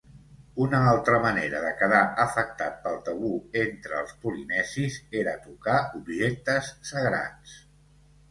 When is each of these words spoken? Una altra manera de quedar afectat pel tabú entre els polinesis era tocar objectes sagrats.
Una 0.63 0.77
altra 0.91 1.17
manera 1.25 1.59
de 1.65 1.73
quedar 1.81 1.99
afectat 2.23 2.79
pel 2.85 2.95
tabú 3.09 3.29
entre 3.65 3.99
els 3.99 4.15
polinesis 4.23 4.97
era 5.21 5.37
tocar 5.45 5.77
objectes 6.01 6.73
sagrats. 6.93 7.55